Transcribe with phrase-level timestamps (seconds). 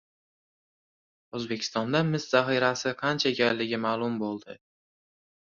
[1.39, 4.59] O‘zbekistonda mis zaxirasi qancha ekanligi ma’lum bo‘ldi